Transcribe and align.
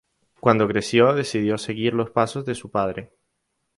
Cuando 0.39 0.67
creció 0.67 1.13
decidió 1.13 1.59
seguir 1.59 1.93
los 1.93 2.09
pasos 2.09 2.43
de 2.43 2.55
su 2.55 2.71
padre. 2.71 3.11